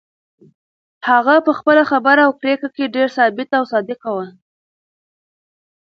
[1.09, 4.27] هغه په خپله خبره او پرېکړه کې ډېره ثابته او صادقه وه.